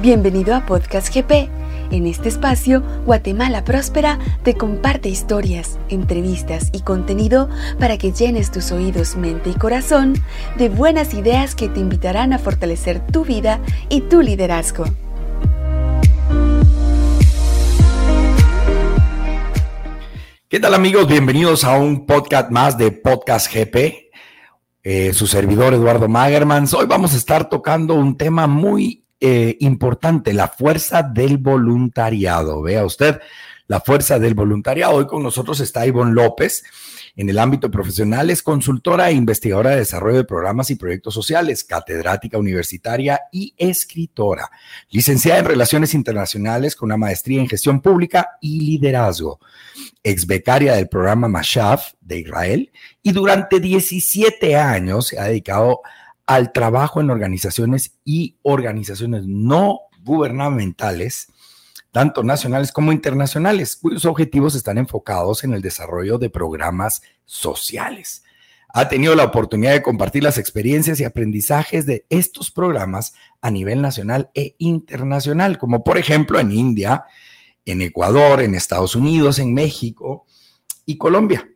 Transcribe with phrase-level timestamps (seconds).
[0.00, 1.50] Bienvenido a Podcast GP.
[1.90, 7.48] En este espacio, Guatemala Próspera te comparte historias, entrevistas y contenido
[7.80, 10.14] para que llenes tus oídos, mente y corazón
[10.56, 14.84] de buenas ideas que te invitarán a fortalecer tu vida y tu liderazgo.
[20.48, 21.08] ¿Qué tal amigos?
[21.08, 24.12] Bienvenidos a un podcast más de Podcast GP.
[24.84, 26.72] Eh, su servidor Eduardo Magermans.
[26.72, 32.62] Hoy vamos a estar tocando un tema muy eh, importante, la fuerza del voluntariado.
[32.62, 33.20] Vea usted,
[33.66, 34.94] la fuerza del voluntariado.
[34.94, 36.64] Hoy con nosotros está Ivonne López.
[37.16, 41.64] En el ámbito profesional es consultora e investigadora de desarrollo de programas y proyectos sociales,
[41.64, 44.48] catedrática universitaria y escritora.
[44.90, 49.40] Licenciada en Relaciones Internacionales con una maestría en Gestión Pública y Liderazgo.
[50.04, 52.70] Ex becaria del programa Mashaf de Israel
[53.02, 55.97] y durante 17 años se ha dedicado a
[56.28, 61.28] al trabajo en organizaciones y organizaciones no gubernamentales,
[61.90, 68.24] tanto nacionales como internacionales, cuyos objetivos están enfocados en el desarrollo de programas sociales.
[68.68, 73.80] Ha tenido la oportunidad de compartir las experiencias y aprendizajes de estos programas a nivel
[73.80, 77.06] nacional e internacional, como por ejemplo en India,
[77.64, 80.26] en Ecuador, en Estados Unidos, en México
[80.84, 81.48] y Colombia.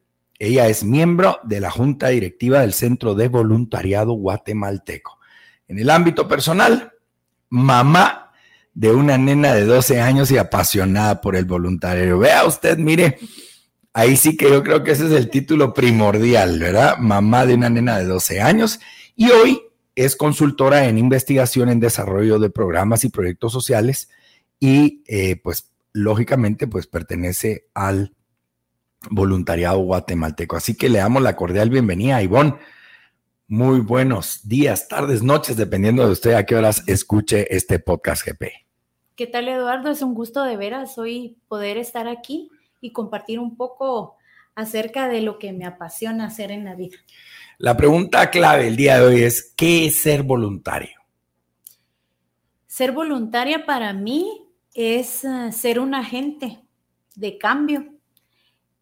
[0.42, 5.20] Ella es miembro de la Junta Directiva del Centro de Voluntariado Guatemalteco.
[5.68, 6.94] En el ámbito personal,
[7.48, 8.32] mamá
[8.74, 12.18] de una nena de 12 años y apasionada por el voluntario.
[12.18, 13.20] Vea usted, mire,
[13.92, 16.96] ahí sí que yo creo que ese es el título primordial, ¿verdad?
[16.98, 18.80] Mamá de una nena de 12 años
[19.14, 19.62] y hoy
[19.94, 24.08] es consultora en investigación en desarrollo de programas y proyectos sociales
[24.58, 28.16] y eh, pues lógicamente pues pertenece al
[29.10, 30.56] voluntariado guatemalteco.
[30.56, 32.54] Así que le damos la cordial bienvenida a Ivonne.
[33.48, 38.44] Muy buenos días, tardes, noches, dependiendo de usted a qué horas escuche este podcast GP.
[39.14, 39.90] ¿Qué tal, Eduardo?
[39.90, 44.16] Es un gusto de veras hoy poder estar aquí y compartir un poco
[44.54, 46.96] acerca de lo que me apasiona hacer en la vida.
[47.58, 50.96] La pregunta clave el día de hoy es, ¿qué es ser voluntario?
[52.66, 56.60] Ser voluntaria para mí es eh, ser un agente
[57.14, 57.92] de cambio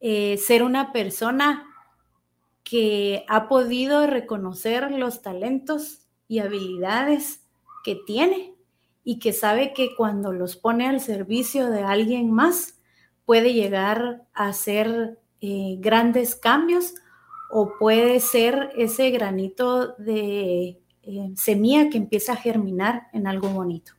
[0.01, 1.67] eh, ser una persona
[2.65, 7.43] que ha podido reconocer los talentos y habilidades
[7.85, 8.55] que tiene
[9.05, 12.79] y que sabe que cuando los pone al servicio de alguien más
[13.25, 16.95] puede llegar a hacer eh, grandes cambios
[17.51, 23.93] o puede ser ese granito de eh, semilla que empieza a germinar en algo bonito.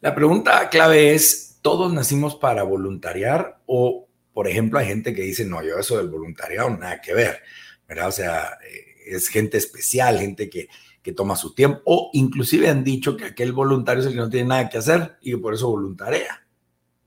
[0.00, 5.44] La pregunta clave es, ¿todos nacimos para voluntariar o por ejemplo, hay gente que dice,
[5.44, 7.40] no, yo eso del voluntariado nada que ver,
[7.88, 8.08] ¿verdad?
[8.08, 10.68] O sea, eh, es gente especial, gente que,
[11.02, 14.30] que toma su tiempo, o inclusive han dicho que aquel voluntario es el que no
[14.30, 16.46] tiene nada que hacer y que por eso voluntarea.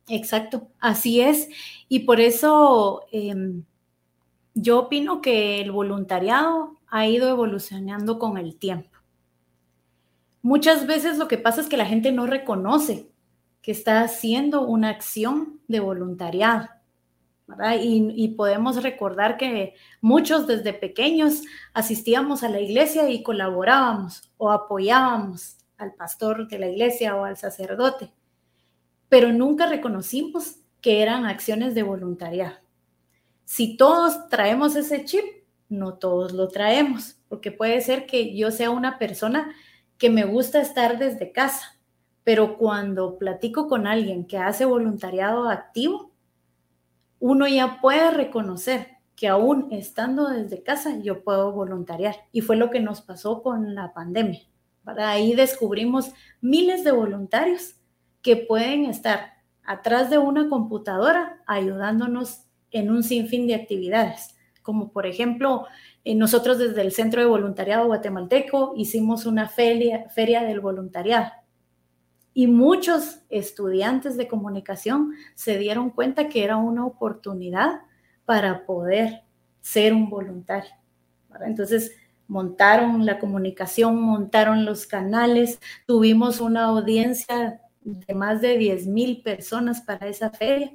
[0.07, 1.49] Exacto, así es.
[1.89, 3.63] Y por eso em,
[4.53, 8.89] yo opino que el voluntariado ha ido evolucionando con el tiempo.
[10.41, 13.09] Muchas veces lo que pasa es que la gente no reconoce
[13.61, 16.69] que está haciendo una acción de voluntariado.
[17.79, 25.57] Y, podemos recordar que muchos desde pequeños asistíamos a la iglesia y colaborábamos o apoyábamos
[25.77, 28.11] al pastor de la iglesia o al sacerdote,
[29.09, 32.55] pero nunca reconocimos que eran acciones de voluntariado.
[33.43, 35.23] Si todos traemos ese chip,
[35.69, 39.53] no todos lo traemos, porque puede ser que yo sea una persona
[39.99, 41.77] que me gusta estar desde casa,
[42.23, 46.14] pero cuando platico con alguien que hace voluntariado activo,
[47.27, 52.15] uno ya puede reconocer que aún estando desde casa yo puedo voluntariar.
[52.31, 54.41] Y fue lo que nos pasó con la pandemia.
[54.85, 57.77] Ahí descubrimos miles de voluntarios
[58.21, 59.33] que pueden estar
[59.63, 65.65] atrás de una computadora ayudándonos en un sinfín de actividades, como por ejemplo,
[66.03, 71.31] eh, nosotros desde el Centro de Voluntariado Guatemalteco hicimos una feria del voluntariado
[72.37, 77.79] y muchos estudiantes de comunicación se dieron cuenta que era una oportunidad
[78.25, 79.23] para poder
[79.61, 80.71] ser un voluntario.
[81.45, 81.93] Entonces,
[82.27, 89.79] montaron la comunicación, montaron los canales, tuvimos una audiencia de más de 10 mil personas
[89.79, 90.73] para esa feria.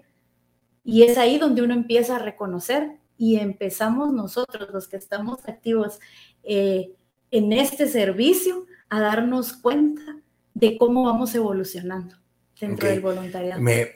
[0.83, 6.01] Y es ahí donde uno empieza a reconocer y empezamos nosotros, los que estamos activos
[6.43, 6.95] eh,
[7.31, 10.21] en este servicio, a darnos cuenta
[10.55, 12.17] de cómo vamos evolucionando
[12.59, 13.61] dentro del voluntariado.
[13.61, 13.93] Me,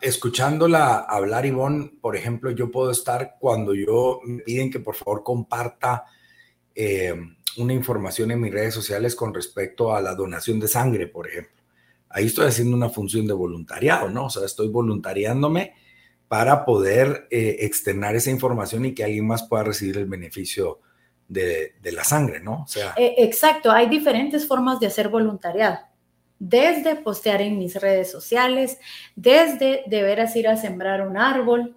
[0.00, 5.22] escuchándola hablar, Ivonne, por ejemplo, yo puedo estar cuando yo me piden que por favor
[5.22, 6.04] comparta
[6.74, 7.14] eh,
[7.56, 11.62] una información en mis redes sociales con respecto a la donación de sangre, por ejemplo.
[12.08, 14.26] Ahí estoy haciendo una función de voluntariado, ¿no?
[14.26, 15.74] O sea, estoy voluntariándome
[16.28, 20.80] para poder eh, externar esa información y que alguien más pueda recibir el beneficio
[21.30, 22.66] de, la sangre, ¿no?
[22.96, 25.78] Eh, exacto, hay diferentes formas de hacer voluntariado.
[26.38, 28.78] Desde postear en mis redes sociales,
[29.14, 31.76] desde de veras ir a sembrar un árbol,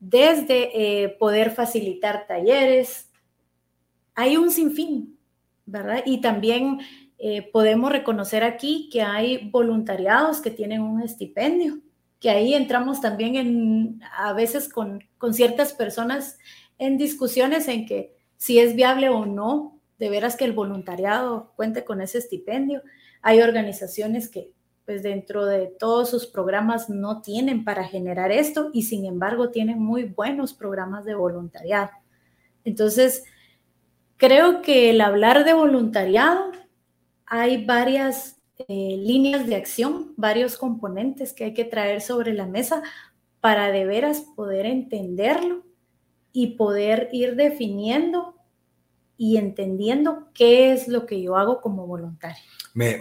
[0.00, 3.08] desde eh, poder facilitar talleres.
[4.14, 5.18] Hay un sinfín,
[5.66, 6.02] ¿verdad?
[6.04, 6.80] Y también
[7.18, 11.78] eh, podemos reconocer aquí que hay voluntariados que tienen un estipendio,
[12.18, 16.38] que ahí entramos también en, a veces con, con ciertas personas
[16.78, 21.84] en discusiones en que si es viable o no, de veras que el voluntariado cuente
[21.84, 22.82] con ese estipendio.
[23.20, 24.52] Hay organizaciones que
[24.86, 29.78] pues dentro de todos sus programas no tienen para generar esto y sin embargo tienen
[29.78, 31.90] muy buenos programas de voluntariado.
[32.64, 33.24] Entonces,
[34.16, 36.52] creo que el hablar de voluntariado
[37.26, 42.82] hay varias eh, líneas de acción, varios componentes que hay que traer sobre la mesa
[43.40, 45.67] para de veras poder entenderlo
[46.38, 48.36] y poder ir definiendo
[49.16, 52.40] y entendiendo qué es lo que yo hago como voluntario.
[52.74, 53.00] Me,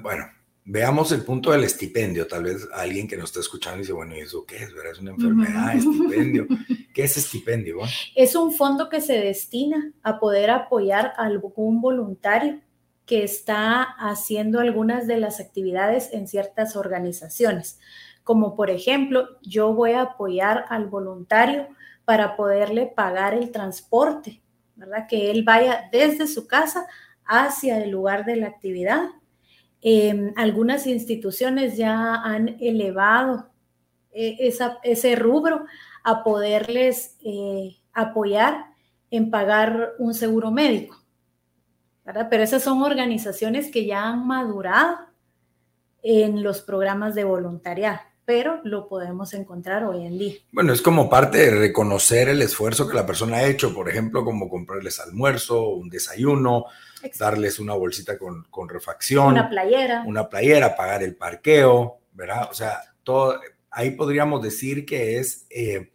[0.00, 0.24] bueno,
[0.64, 2.26] veamos el punto del estipendio.
[2.26, 4.70] Tal vez alguien que nos está escuchando dice, bueno, ¿y eso qué es?
[4.70, 5.76] ¿Es una enfermedad?
[5.76, 6.46] ¿Estipendio?
[6.94, 7.76] ¿Qué es estipendio?
[8.14, 12.58] Es un fondo que se destina a poder apoyar a algún voluntario
[13.04, 17.80] que está haciendo algunas de las actividades en ciertas organizaciones.
[18.24, 21.68] Como por ejemplo, yo voy a apoyar al voluntario
[22.08, 24.40] para poderle pagar el transporte,
[24.76, 25.06] ¿verdad?
[25.06, 26.86] Que él vaya desde su casa
[27.26, 29.10] hacia el lugar de la actividad.
[29.82, 33.50] Em, algunas instituciones ya han elevado
[34.10, 35.66] eh, ese rubro
[36.02, 38.68] a poderles eh, apoyar
[39.10, 40.96] en pagar un seguro médico.
[42.04, 44.96] Pero esas son organizaciones que ya han madurado
[46.02, 50.34] en los programas de voluntariado, pero lo podemos encontrar hoy en día.
[50.52, 54.22] Bueno, es como parte de reconocer el esfuerzo que la persona ha hecho, por ejemplo,
[54.22, 56.66] como comprarles almuerzo, un desayuno,
[57.18, 59.28] darles una bolsita con, refacción.
[59.28, 60.04] Una playera.
[60.06, 62.48] Una playera, pagar el parqueo, ¿verdad?
[62.50, 63.40] O sea, todo,
[63.70, 65.90] ahí podríamos decir que es eh,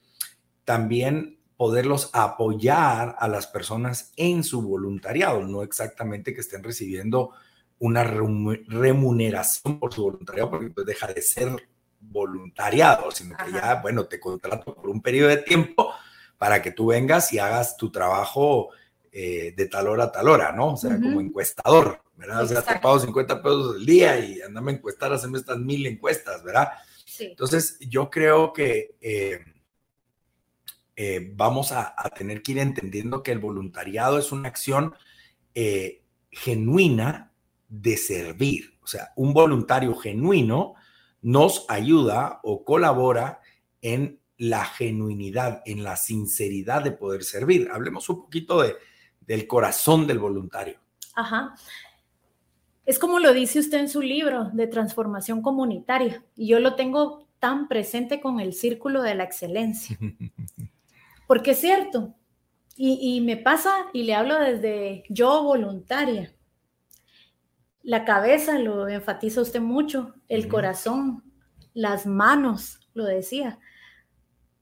[0.65, 7.29] también poderlos apoyar a las personas en su voluntariado, no exactamente que estén recibiendo
[7.77, 11.72] una remuneración por su voluntariado, porque deja de ser
[12.09, 15.91] voluntariado, sino que ya, bueno, te contrato por un periodo de tiempo
[16.37, 18.69] para que tú vengas y hagas tu trabajo
[19.11, 20.73] eh, de tal hora a tal hora, ¿no?
[20.73, 22.43] O sea, como encuestador, ¿verdad?
[22.43, 25.85] O sea, te pago 50 pesos al día y andame a encuestar, hacerme estas mil
[25.85, 26.69] encuestas, ¿verdad?
[27.05, 27.25] Sí.
[27.25, 28.95] Entonces, yo creo que...
[29.01, 29.39] Eh,
[30.95, 34.93] eh, vamos a, tener que ir entendiendo que el voluntariado es una acción
[36.29, 37.31] genuina
[37.67, 38.77] de servir.
[38.83, 40.75] O sea, un voluntario genuino
[41.23, 43.41] nos ayuda o colabora
[43.81, 47.69] en la genuinidad, en la sinceridad de poder servir.
[47.71, 48.75] Hablemos un poquito de,
[49.21, 50.79] del corazón del voluntario.
[51.15, 51.55] Ajá.
[52.85, 57.27] Es como lo dice usted en su libro de transformación comunitaria, y yo lo tengo
[57.39, 59.97] tan presente con el círculo de la excelencia.
[61.27, 62.13] Porque es cierto,
[62.75, 66.33] y, me pasa y le hablo desde yo voluntaria.
[67.83, 71.23] La cabeza lo enfatiza usted mucho, el corazón,
[71.73, 73.59] las manos, lo decía.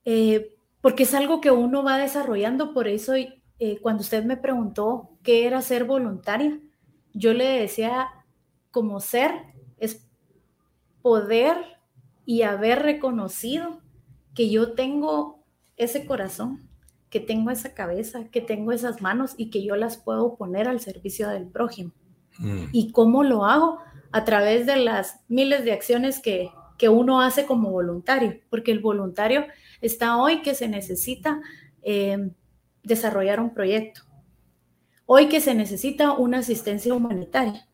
[0.05, 5.11] Eh, porque es algo que uno va desarrollando, por eso eh, cuando usted me preguntó
[5.21, 6.59] qué era ser voluntaria,
[7.13, 8.09] yo le decía
[8.71, 9.31] como ser
[9.77, 10.07] es
[11.01, 11.57] poder
[12.25, 13.81] y haber reconocido
[14.33, 15.43] que yo tengo
[15.77, 16.67] ese corazón,
[17.09, 20.79] que tengo esa cabeza, que tengo esas manos y que yo las puedo poner al
[20.79, 21.91] servicio del prójimo.
[22.39, 22.65] Mm.
[22.71, 23.79] ¿Y cómo lo hago?
[24.11, 28.79] A través de las miles de acciones que, que uno hace como voluntario, porque el
[28.79, 29.45] voluntario
[29.81, 31.39] está hoy que se necesita
[31.83, 32.31] eh,
[32.83, 34.01] desarrollar un proyecto,
[35.05, 37.67] hoy que se necesita una asistencia humanitaria,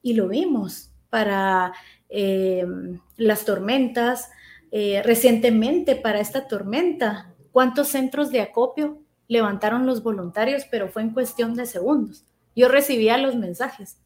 [0.00, 1.72] y lo vimos para
[2.08, 2.64] eh,
[3.16, 4.30] las tormentas,
[4.70, 11.10] eh, recientemente para esta tormenta cuántos centros de acopio levantaron los voluntarios, pero fue en
[11.10, 12.24] cuestión de segundos.
[12.54, 14.02] Yo recibía los mensajes,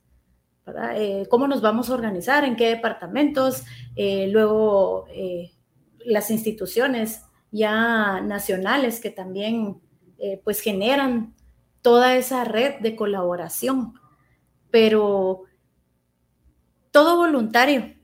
[0.94, 2.44] eh, ¿Cómo nos vamos a organizar?
[2.44, 3.62] ¿En qué departamentos?
[3.94, 5.52] Eh, luego, eh,
[6.04, 7.22] las instituciones
[7.52, 9.80] ya nacionales que también
[10.44, 11.34] pues generan
[11.82, 13.94] toda esa red de colaboración.
[14.70, 15.42] Pero
[16.90, 17.94] todo voluntario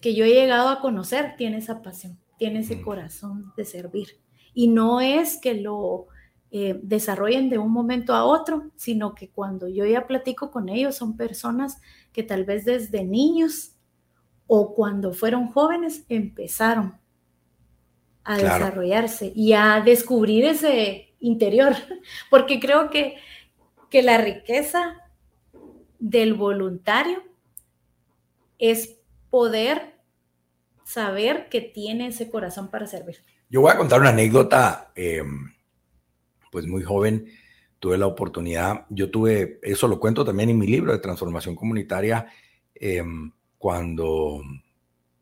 [0.00, 2.82] que yo he llegado a conocer tiene esa pasión, tiene ese mm.
[2.82, 4.20] corazón de servir.
[4.52, 6.08] Y no es que lo,
[6.52, 10.96] eh, desarrollen de un momento a otro, sino que cuando yo ya platico con ellos
[10.96, 11.80] son personas
[12.12, 13.76] que tal vez desde niños
[14.48, 16.98] o cuando fueron jóvenes empezaron
[18.24, 21.72] a desarrollarse y a descubrir ese interior,
[22.30, 23.14] porque creo que,
[23.88, 24.96] que la riqueza
[26.00, 27.22] del voluntario
[28.58, 28.98] es
[29.30, 30.00] poder
[30.82, 33.18] saber que tiene ese corazón para servir.
[33.48, 34.90] Yo voy a contar una anécdota.
[34.96, 35.22] Eh,
[36.50, 37.26] pues muy joven,
[37.78, 42.26] tuve la oportunidad, yo tuve, eso lo cuento también en mi libro de transformación comunitaria,
[42.74, 44.42] em, cuando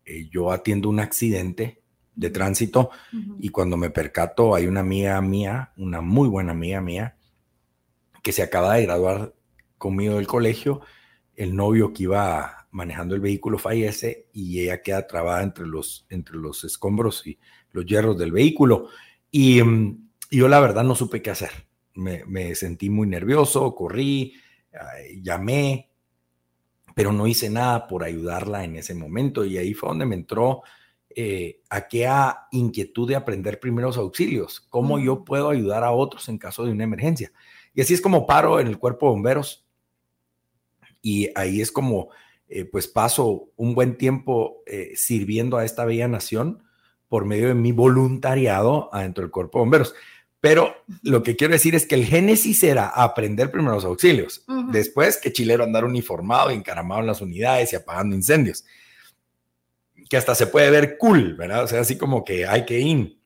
[0.05, 1.83] eh, yo atiendo un accidente
[2.15, 2.91] de tránsito
[3.39, 7.17] y cuando me percato hay una amiga mía, una muy buena amiga mía,
[8.23, 9.35] que se acaba de graduar
[9.77, 10.81] conmigo del colegio,
[11.37, 16.37] el novio que iba manejando el vehículo fallece y ella queda trabada entre los, entre
[16.37, 17.39] los escombros y
[17.71, 18.89] los hierros del vehículo.
[19.31, 21.51] Y em, y yo la verdad no supe qué hacer.
[21.95, 24.35] Me, sentí muy nervioso, corrí,
[25.21, 25.91] llamé,
[26.95, 29.45] pero no hice nada por ayudarla en ese momento.
[29.45, 30.63] Y ahí fue donde me entró
[31.11, 36.65] eh, aquella inquietud de aprender primeros auxilios, cómo yo puedo ayudar a otros en caso
[36.65, 37.33] de una emergencia.
[37.75, 39.67] Y así es como paro en el cuerpo de bomberos.
[41.01, 42.11] Y ahí es como,
[42.49, 46.63] eh, pues paso un buen tiempo eh, sirviendo a esta bella nación
[47.09, 49.95] por medio de mi voluntariado adentro del cuerpo de bomberos.
[50.41, 54.45] Pero lo que quiero decir es que el génesis era aprender primeros auxilios.
[54.71, 58.65] Después que chilero andar uniformado, encaramado en las unidades y apagando incendios.
[60.09, 61.65] Que hasta se puede ver cool, ¿verdad?
[61.65, 63.19] O sea, así como que hay que ir.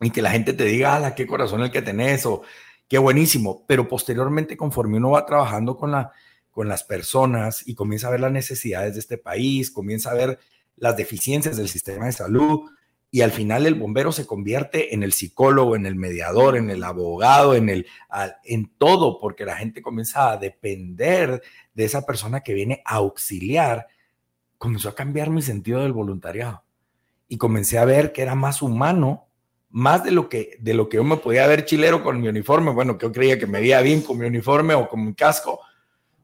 [0.00, 2.42] Y que la gente te diga, ala, qué corazón el que tenés o
[2.88, 3.66] qué buenísimo.
[3.66, 6.10] Pero posteriormente, conforme uno va trabajando con, la,
[6.50, 10.38] con las personas y comienza a ver las necesidades de este país, comienza a ver
[10.76, 12.70] las deficiencias del sistema de salud,
[13.12, 16.84] y al final el bombero se convierte en el psicólogo, en el mediador, en el
[16.84, 17.86] abogado, en, el,
[18.44, 21.42] en todo, porque la gente comienza a depender
[21.74, 23.88] de esa persona que viene a auxiliar.
[24.58, 26.62] Comenzó a cambiar mi sentido del voluntariado
[27.26, 29.26] y comencé a ver que era más humano,
[29.70, 32.70] más de lo que, de lo que yo me podía ver chilero con mi uniforme.
[32.70, 35.60] Bueno, que yo creía que me veía bien con mi uniforme o con mi casco,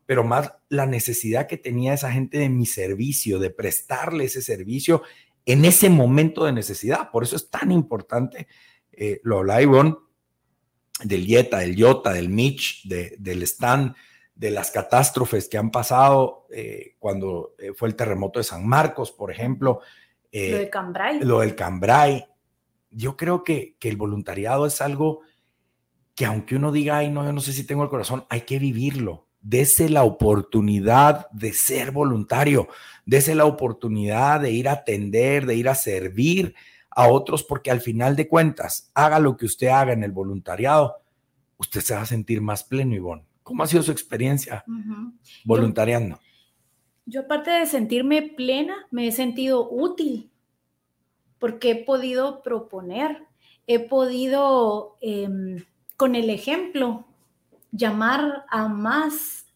[0.05, 5.03] pero más la necesidad que tenía esa gente de mi servicio, de prestarle ese servicio
[5.47, 7.11] en ese momento de necesidad.
[7.11, 8.49] Por eso es tan importante,
[8.93, 9.97] eh, lo hablaba Ivonne,
[11.03, 13.95] del Yeta, del Yota, del Mitch, del Stan,
[14.35, 19.13] de las catástrofes que han pasado eh, cuando eh, fue el terremoto de San Marcos,
[19.13, 19.81] por ejemplo.
[20.33, 21.21] lo de Cambrai.
[21.21, 22.27] Lo del Cambrai.
[22.91, 25.21] Yo creo que, que el voluntariado es algo
[26.15, 28.59] que aunque uno diga, ay, no, yo no sé si tengo el corazón, hay que
[28.59, 32.67] vivirlo dese la oportunidad de ser voluntario,
[33.05, 36.57] dese la oportunidad de ir a atender, de ir a servir
[36.91, 40.97] a otros, porque al final de cuentas, haga lo que usted haga en el voluntariado,
[41.59, 43.25] usted se va a sentir más pleno, Ivonne.
[43.45, 44.65] ¿Cómo ha sido su experiencia
[45.45, 46.19] voluntariando?
[47.05, 50.33] Yo, aparte de sentirme plena, me he sentido útil,
[51.39, 53.23] porque he podido proponer,
[53.69, 55.65] he podido, em,
[55.97, 57.06] con el ejemplo,
[57.77, 59.47] llamar a más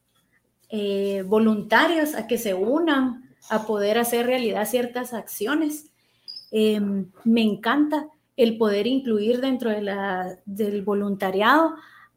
[0.69, 5.91] eh, voluntarios a que se unan a poder hacer realidad ciertas acciones.
[6.51, 11.75] Em, me encanta el poder incluir dentro del voluntariado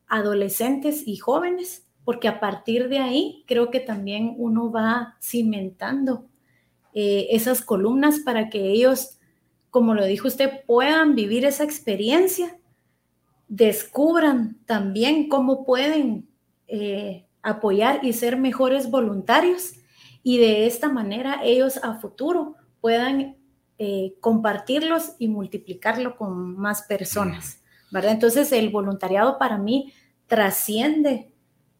[0.07, 6.25] adolescentes y jóvenes, porque a partir de ahí creo que también uno va cimentando
[6.93, 9.19] eh, esas columnas para que ellos,
[9.71, 12.57] como lo dijo usted, puedan vivir esa experiencia
[13.47, 16.27] descubran también cómo pueden
[16.67, 19.73] eh, apoyar y ser mejores voluntarios
[20.23, 23.37] y de esta manera ellos a futuro puedan
[23.77, 28.13] eh, compartirlos y multiplicarlo con más personas, ¿verdad?
[28.13, 29.93] Entonces el voluntariado para mí
[30.27, 31.31] trasciende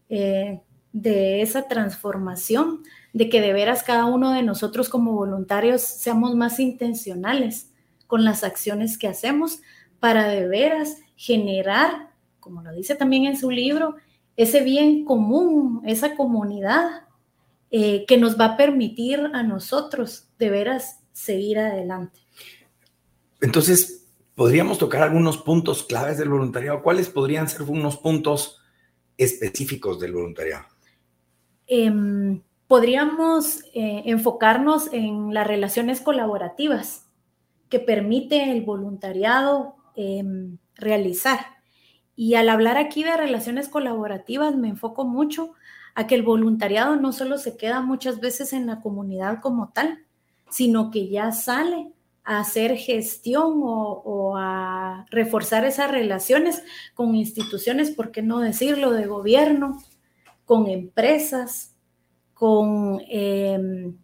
[0.08, 0.60] eh,
[0.92, 6.60] de esa transformación, de que de veras cada uno de nosotros como voluntarios seamos más
[6.60, 7.70] intencionales
[8.06, 9.60] con las acciones que hacemos
[10.04, 13.96] para de veras generar, como lo dice también en su libro,
[14.36, 17.04] ese bien común, esa comunidad
[17.70, 22.20] eh, que nos va a permitir a nosotros de veras seguir adelante.
[23.40, 26.82] Entonces, podríamos tocar algunos puntos claves del voluntariado.
[26.82, 28.60] ¿Cuáles podrían ser unos puntos
[29.16, 30.66] específicos del voluntariado?
[31.66, 37.06] Em, podríamos eh, enfocarnos en las relaciones colaborativas
[37.70, 41.40] que permite el voluntariado em, realizar.
[42.16, 45.52] Y al hablar aquí de relaciones colaborativas, me enfoco mucho
[45.94, 50.04] a que el voluntariado no solo se queda muchas veces en la comunidad como tal,
[50.50, 51.92] sino que ya sale
[52.24, 56.62] a hacer gestión o, a reforzar esas relaciones
[56.94, 59.78] con instituciones, ¿por qué no decirlo?, de gobierno,
[60.44, 61.76] con empresas,
[62.32, 63.96] con em,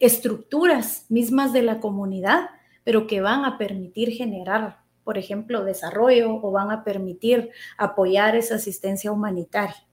[0.00, 2.50] estructuras mismas de la comunidad,
[2.84, 7.48] pero que van a permitir generar, por ejemplo, desarrollo o van a permitir
[7.78, 9.88] apoyar esa asistencia humanitaria.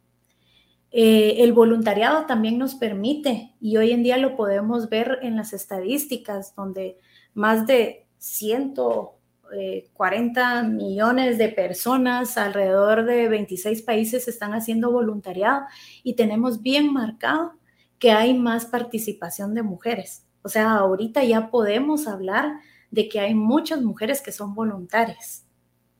[0.92, 5.54] Eh, el voluntariado también nos permite, y hoy en día lo podemos ver en las
[5.54, 6.98] estadísticas, donde
[7.34, 15.62] más de 140 eh, millones de personas alrededor de 26 países están haciendo voluntariado
[16.04, 17.54] y tenemos bien marcado
[18.00, 20.26] que hay más participación de mujeres.
[20.42, 22.60] O sea, ahorita ya podemos hablar
[22.92, 25.46] de que hay muchas mujeres que son voluntarias,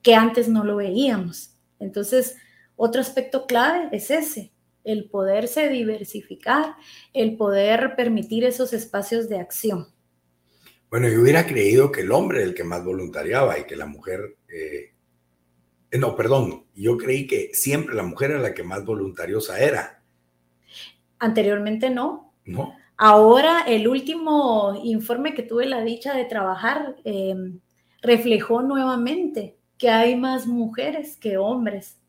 [0.02, 1.56] que antes no lo veíamos.
[1.80, 2.38] Entonces,
[2.76, 6.76] otro aspecto clave es ese, el poderse diversificar,
[7.14, 9.88] el poder permitir esos espacios de acción.
[10.90, 13.86] Bueno, yo hubiera creído que el hombre era el que más voluntariaba y que la
[13.86, 14.38] mujer...
[14.48, 14.94] Eh,
[15.92, 20.04] eh, no, perdón, yo creí que siempre la mujer era la que más voluntariosa era.
[21.20, 22.34] Anteriormente no.
[22.46, 22.76] No.
[22.98, 27.60] Ahora, el último informe que tuve la dicha de trabajar em,
[28.02, 32.00] reflejó nuevamente que hay más mujeres que hombres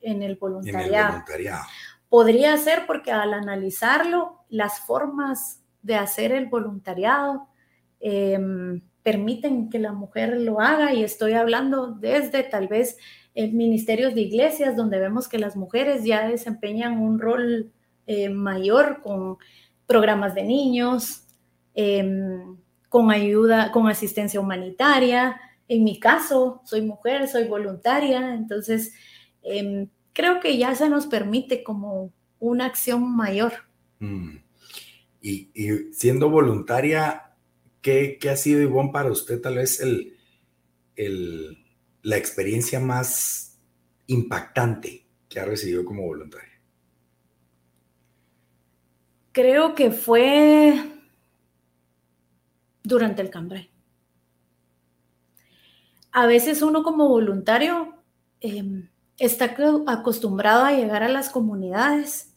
[0.00, 0.88] en el voluntariado.
[0.88, 1.64] En el voluntariado.
[2.08, 7.50] Podría ser porque al analizarlo, las formas de hacer el voluntariado,
[8.00, 12.96] Em, permiten que la mujer lo haga y estoy hablando desde tal vez
[13.34, 17.72] en ministerios de iglesias donde vemos que las mujeres ya desempeñan un rol
[18.06, 19.36] eh, mayor con
[19.90, 21.24] programas de niños,
[21.74, 22.56] em,
[22.88, 25.40] con ayuda, con asistencia humanitaria.
[25.68, 28.94] En mi caso, soy mujer, soy voluntaria, entonces
[29.42, 33.52] em, creo que ya se nos permite como una acción mayor.
[34.02, 34.38] Mm.
[35.20, 35.50] y
[35.92, 37.30] siendo voluntaria,
[37.82, 40.16] ¿Qué, ha sido, Ivonne, para usted tal vez el,
[42.02, 43.58] la experiencia más
[44.06, 46.49] impactante que ha recibido como voluntaria?
[49.32, 50.74] Creo que fue
[52.82, 53.70] durante el cambrai.
[56.12, 57.94] A veces uno como voluntario
[58.40, 58.88] em,
[59.18, 59.54] está
[59.86, 62.34] acostumbrado a llegar a las comunidades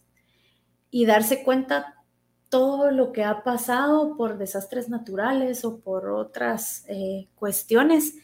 [0.90, 2.04] y darse cuenta
[2.48, 8.14] todo lo que ha pasado por desastres naturales o por otras eh, cuestiones,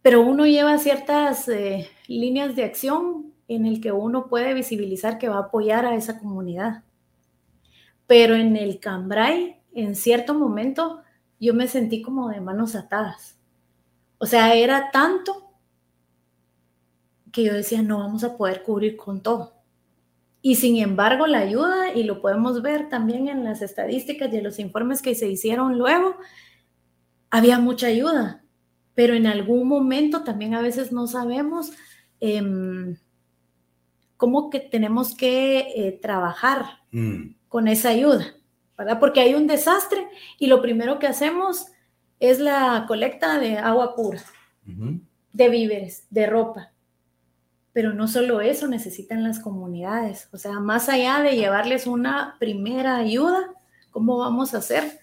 [0.00, 5.28] pero uno lleva ciertas eh, líneas de acción en el que uno puede visibilizar que
[5.28, 6.84] va a apoyar a esa comunidad.
[8.10, 11.00] Pero en el Cambrai, en cierto momento,
[11.38, 13.38] yo me sentí como de manos atadas.
[14.18, 15.54] O sea, era tanto
[17.30, 19.62] que yo decía, no vamos a poder cubrir con todo.
[20.42, 24.42] Y sin embargo, la ayuda, y lo podemos ver también en las estadísticas y en
[24.42, 26.16] los informes que se hicieron luego,
[27.30, 28.42] había mucha ayuda,
[28.96, 31.70] pero en algún momento también a veces no sabemos
[32.18, 32.96] em,
[34.16, 37.38] cómo que tenemos que eh, trabajar mm.
[37.50, 38.34] Con esa ayuda,
[38.78, 38.98] ¿verdad?
[38.98, 40.06] Porque hay un desastre
[40.38, 41.66] y lo primero que hacemos
[42.20, 44.22] es la colecta de agua pura,
[45.32, 46.72] de víveres, de ropa.
[47.72, 52.96] Pero no solo eso necesitan las comunidades, o sea, más allá de llevarles una primera
[52.96, 53.52] ayuda,
[53.90, 55.00] ¿cómo vamos a hacer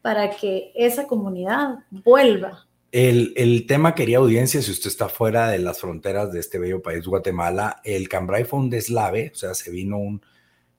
[0.00, 2.68] para que esa comunidad vuelva?
[2.92, 7.04] El, tema, quería audiencia, si usted está fuera de las fronteras de este bello país,
[7.04, 10.22] Guatemala, el Cambrai fue un deslave, o sea, se vino un,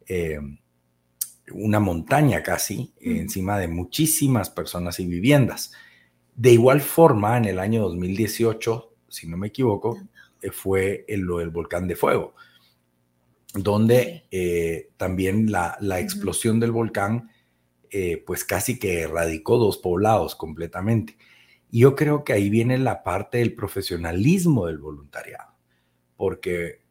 [0.08, 0.40] eh,
[1.52, 5.72] una montaña casi encima de muchísimas personas y viviendas.
[6.36, 9.98] De igual forma, en el año 2018, si no me equivoco,
[10.42, 12.36] eh, fue el, lo del volcán de fuego,
[13.54, 17.32] donde eh, también la, explosión del volcán
[17.90, 21.18] eh, pues casi que erradicó dos poblados completamente.
[21.72, 25.54] Y yo creo que ahí viene la parte del profesionalismo del voluntariado,
[26.18, 26.82] porque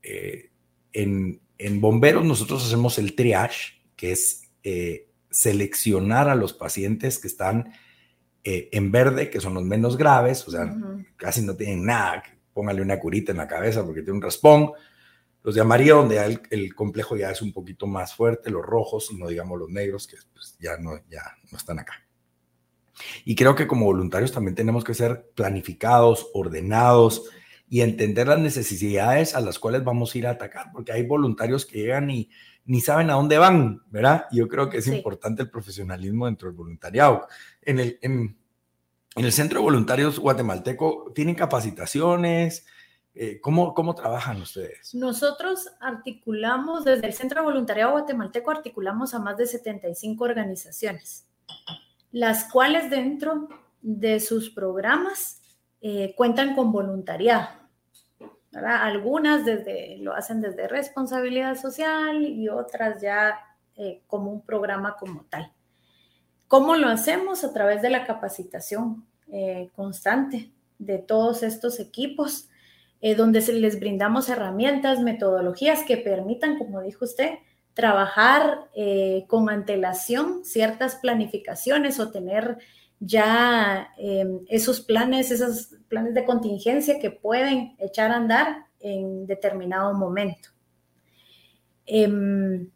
[0.93, 4.44] en, en, bomberos nosotros hacemos el triage, que es
[5.31, 7.73] seleccionar a los pacientes que están
[8.45, 10.75] en verde, que son los menos graves, o sea,
[11.17, 12.23] casi no tienen nada,
[12.55, 14.73] póngale una curita en la cabeza porque tiene un raspón.
[15.43, 19.29] Los de amarillo, donde el, complejo ya es un poquito más fuerte, los rojos, no
[19.29, 21.23] digamos los negros, que pues, ya, no, ya
[21.53, 22.03] no están acá.
[23.27, 27.29] Y creo que como voluntarios también tenemos que ser planificados, ordenados
[27.69, 31.67] y entender las necesidades a las cuales vamos a ir a atacar, porque hay voluntarios
[31.67, 32.31] que llegan y
[32.67, 34.27] ni saben a dónde van, ¿verdad?
[34.33, 37.27] Yo creo que es importante el profesionalismo dentro del voluntariado.
[37.63, 38.37] En el, en,
[39.17, 42.67] en el Centro de Voluntarios Guatemalteco, ¿tienen capacitaciones?
[43.17, 44.93] Eh, ¿cómo, ¿Cómo trabajan ustedes?
[44.93, 51.27] Nosotros articulamos, desde el Centro de Voluntariado Guatemalteco, articulamos a más de 75 organizaciones,
[52.11, 53.49] las cuales dentro
[53.83, 55.41] de sus programas
[55.81, 57.64] eh, cuentan con voluntariado.
[58.55, 63.39] Algunas desde, lo hacen desde responsabilidad social y otras ya
[63.77, 65.53] eh, como un programa como tal.
[66.49, 67.45] ¿Cómo lo hacemos?
[67.45, 72.49] A través de la capacitación eh, constante de todos estos equipos,
[73.19, 77.35] donde se les brindamos herramientas, metodologías que permitan, como dijo usted,
[77.75, 78.71] trabajar
[79.27, 82.57] con antelación ciertas planificaciones o tener
[83.07, 89.95] ya em, esos planes, esos planes de contingencia que pueden echar a andar en determinado
[89.95, 90.51] momento.
[91.87, 92.71] Em,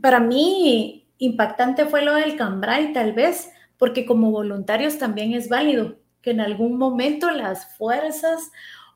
[0.00, 5.96] para mí, impactante fue lo del Cambrai, tal vez, porque como voluntarios también es válido
[6.22, 8.50] que en algún momento las fuerzas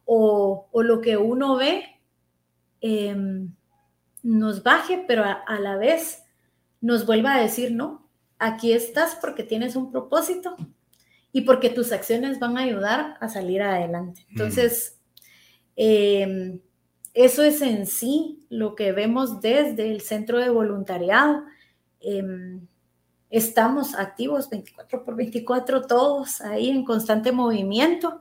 [0.07, 1.85] o, lo que uno ve
[2.81, 3.53] em,
[4.23, 6.25] nos baje, pero a la vez
[6.81, 8.08] nos vuelva a decir, no,
[8.38, 10.57] aquí estás porque tienes un propósito
[11.33, 14.27] y porque tus acciones van a ayudar a salir adelante.
[14.31, 14.98] Entonces,
[15.77, 16.61] em,
[17.14, 21.44] eso es en sí lo que vemos desde el centro de voluntariado.
[22.01, 22.66] Em,
[23.31, 28.20] estamos activos 24 por 24, todos ahí en constante movimiento.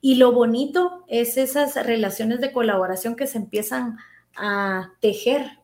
[0.00, 3.98] Y lo bonito es esas relaciones de colaboración que se empiezan
[4.36, 5.58] a tejer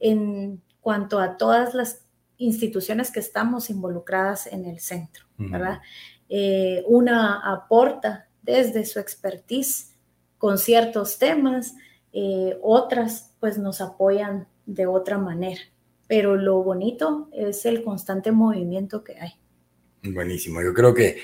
[0.00, 2.03] en cuanto a todas las
[2.38, 5.80] instituciones que estamos involucradas en el centro, ¿verdad?
[6.28, 9.94] Eh, una aporta desde su expertise
[10.38, 11.74] con ciertos temas,
[12.12, 15.60] eh, otras pues nos apoyan de otra manera,
[16.06, 19.32] pero lo bonito es el constante movimiento que hay.
[20.02, 21.22] Buenísimo, yo creo que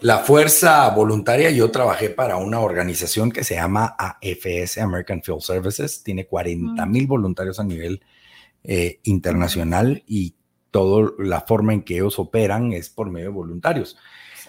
[0.00, 6.02] la fuerza voluntaria, yo trabajé para una organización que se llama AFS, American Field Services,
[6.02, 8.02] tiene 40 mil voluntarios a nivel
[8.64, 10.34] eh, internacional y
[10.70, 13.96] toda la forma en que ellos operan es por medio de voluntarios.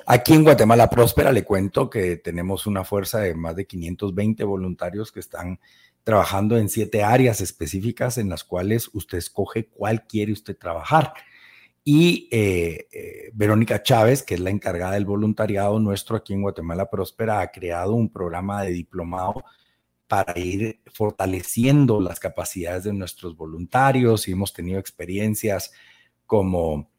[0.06, 5.12] Aquí en Guatemala Próspera le cuento que tenemos una fuerza de más de 520 voluntarios
[5.12, 5.60] que están
[6.04, 11.14] trabajando en siete áreas específicas en las cuales usted escoge cuál quiere usted trabajar.
[11.86, 16.90] Y eh, eh, Verónica Chávez, que es la encargada del voluntariado nuestro aquí en Guatemala
[16.90, 19.44] Próspera, ha creado un programa de diplomado
[20.14, 25.72] para ir fortaleciendo las capacidades de nuestros voluntarios y hemos tenido experiencias
[26.28, 26.92] como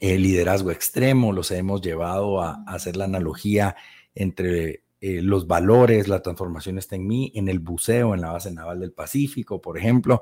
[0.00, 3.76] el liderazgo extremo, los hemos llevado a, hacer la analogía
[4.16, 8.52] entre eh, los valores, la transformación está en mí, en el buceo, en la base
[8.52, 10.20] naval del Pacífico, por ejemplo.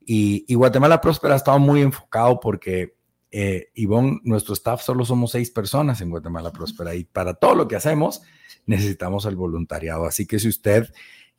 [0.00, 2.96] Y, Guatemala Próspera ha estado muy enfocado porque,
[3.30, 7.68] eh, Ivonne, nuestro staff solo somos seis personas en Guatemala Próspera y para todo lo
[7.68, 8.22] que hacemos
[8.64, 10.06] necesitamos el voluntariado.
[10.06, 10.88] Así que si usted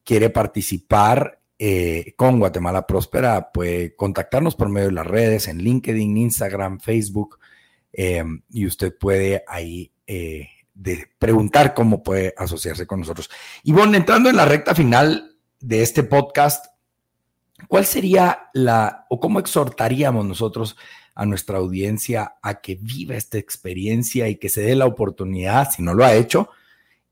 [0.03, 6.17] quiere participar eh, con Guatemala Próspera, puede contactarnos por medio de las redes, en LinkedIn,
[6.17, 7.39] Instagram, Facebook,
[7.91, 10.49] em, y usted puede ahí eh,
[11.19, 13.29] preguntar cómo puede asociarse con nosotros.
[13.63, 16.65] Y bueno, entrando en la recta final de este podcast,
[17.67, 20.75] ¿cuál sería la, o cómo exhortaríamos nosotros
[21.15, 25.83] a nuestra audiencia a que viva esta experiencia y que se dé la oportunidad, si
[25.83, 26.49] no lo ha hecho,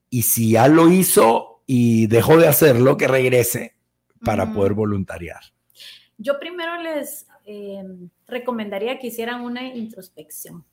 [0.09, 3.75] y si ya lo hizo y dejó de hacerlo, que regrese
[4.23, 5.41] para poder voluntariar?
[6.17, 7.83] Yo primero les eh,
[8.27, 10.63] recomendaría que hicieran una introspección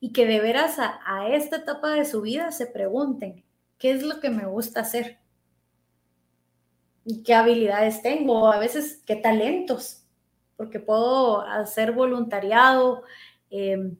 [0.00, 3.44] y que de veras a, esta etapa de su vida se pregunten,
[3.78, 5.18] ¿qué es lo que me gusta hacer?
[7.04, 8.52] ¿Y qué habilidades tengo?
[8.52, 10.04] A veces, ¿qué talentos?
[10.56, 13.02] Porque puedo hacer voluntariado,
[13.50, 13.96] em,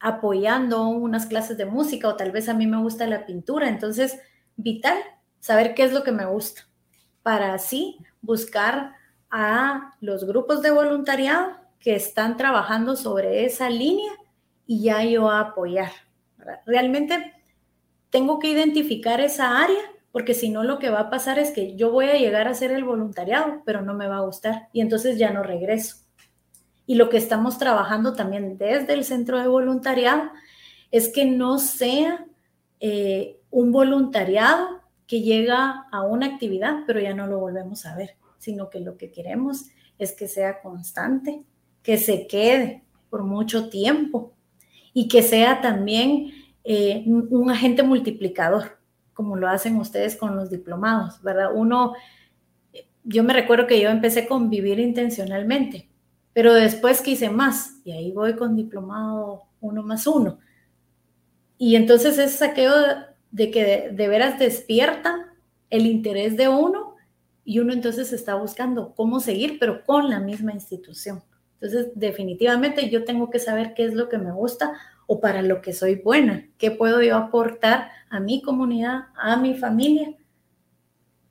[0.00, 3.68] apoyando unas clases de música o tal vez a mí me gusta la pintura.
[3.68, 4.18] Entonces,
[4.56, 4.98] vital
[5.42, 6.62] saber qué es lo que me gusta
[7.22, 8.94] para así buscar
[9.28, 14.12] a los grupos de voluntariado que están trabajando sobre esa línea
[14.66, 15.90] y ya yo apoyar.
[16.64, 17.34] Realmente
[18.10, 21.74] tengo que identificar esa área porque si no lo que va a pasar es que
[21.74, 24.80] yo voy a llegar a hacer el voluntariado, pero no me va a gustar y
[24.80, 25.96] entonces ya no regreso.
[26.86, 30.30] Y lo que estamos trabajando también desde el centro de voluntariado
[30.92, 32.26] es que no sea
[32.78, 34.81] eh, un voluntariado
[35.12, 38.96] que llega a una actividad, pero ya no lo volvemos a ver, sino que lo
[38.96, 39.66] que queremos
[39.98, 41.42] es que sea constante,
[41.82, 44.32] que se quede por mucho tiempo
[44.94, 46.30] y que sea también
[46.64, 48.78] eh, un agente multiplicador,
[49.12, 51.50] como lo hacen ustedes con los diplomados, ¿verdad?
[51.54, 51.92] Uno,
[53.04, 55.90] yo me recuerdo que yo empecé con vivir intencionalmente,
[56.32, 60.38] pero después quise más y ahí voy con diplomado uno más uno.
[61.58, 62.72] Y entonces ese saqueo
[63.32, 65.32] de que de, veras despierta
[65.70, 66.96] el interés de uno
[67.44, 71.24] y uno entonces está buscando cómo seguir, pero con la misma institución.
[71.60, 74.74] Entonces, definitivamente yo tengo que saber qué es lo que me gusta
[75.06, 79.54] o para lo que soy buena, qué puedo yo aportar a mi comunidad, a mi
[79.54, 80.14] familia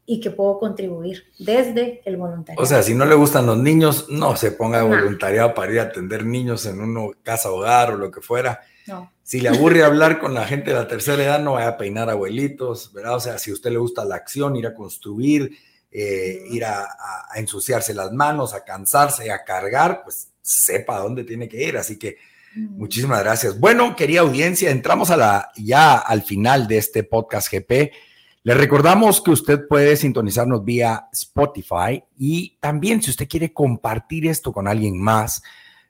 [0.05, 2.61] y que puedo contribuir desde el voluntariado.
[2.61, 5.79] O sea, si no le gustan los niños, no se ponga de voluntariado para ir
[5.79, 8.59] a atender niños en una casa hogar o lo que fuera.
[8.87, 9.11] No.
[9.31, 12.09] Si le aburre hablar con la gente de la tercera edad, no vaya a peinar
[12.09, 13.15] abuelitos, ¿verdad?
[13.15, 15.57] O sea, si a usted le gusta la acción, ir a construir,
[15.89, 16.85] eh, ir a,
[17.35, 21.77] ensuciarse las manos, a cansarse, a cargar, pues sepa dónde tiene que ir.
[21.77, 22.17] Así que
[22.57, 23.57] muchísimas gracias.
[23.57, 27.93] Bueno, querida audiencia, entramos a la, ya al final de este podcast GP.
[28.43, 34.51] Le recordamos que usted puede sintonizarnos vía Spotify y también si usted quiere compartir esto
[34.51, 35.41] con alguien más,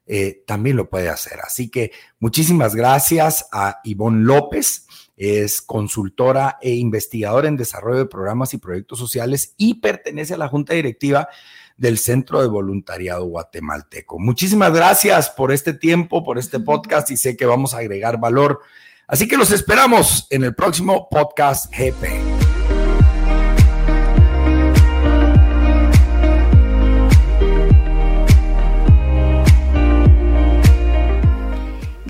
[0.06, 1.40] eh, también lo puede hacer.
[1.46, 4.88] Así que muchísimas gracias a Ivonne López,
[5.18, 10.48] es consultora e investigadora en desarrollo de programas y proyectos sociales y pertenece a la
[10.48, 11.30] junta directiva
[11.78, 14.20] del Centro de Voluntariado Guatemalteco.
[14.20, 18.62] Muchísimas gracias por este tiempo, por este podcast y sé que vamos a agregar valor.
[19.08, 22.31] Así que los esperamos en el próximo podcast GP.